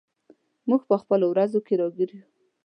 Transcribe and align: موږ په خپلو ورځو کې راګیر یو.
موږ 0.69 0.81
په 0.89 0.95
خپلو 1.01 1.25
ورځو 1.29 1.59
کې 1.65 1.73
راګیر 1.79 2.09
یو. 2.17 2.25